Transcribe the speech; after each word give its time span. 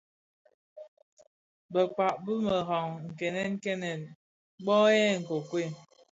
Bekpag 1.71 2.15
bi 2.23 2.33
meraň 2.45 2.87
nkènèn 3.09 3.53
kènèn 3.63 4.01
mböghèn 4.63 5.15
nkokuei. 5.21 5.67